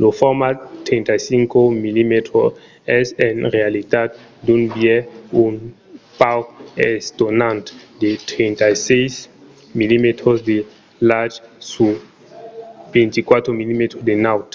[0.00, 0.56] lo format
[0.88, 2.12] 35 mm
[2.98, 4.10] es en realitat
[4.44, 5.04] d'un biais
[5.44, 5.54] un
[6.20, 6.46] pauc
[6.96, 7.64] estonant
[8.02, 9.12] de 36
[9.78, 10.04] mm
[10.48, 10.56] de
[11.10, 11.32] larg
[11.70, 11.94] sur
[12.94, 14.50] 24 mm de naut